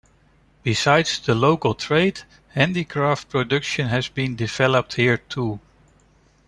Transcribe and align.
Besides 0.63 1.19
the 1.19 1.35
local 1.35 1.75
trade, 1.75 2.21
handicraft 2.55 3.29
production 3.29 3.89
has 3.89 4.09
been 4.09 4.35
developed 4.35 4.95
here, 4.95 5.17
too. 5.17 5.59